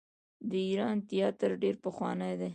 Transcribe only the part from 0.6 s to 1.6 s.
ایران تیاتر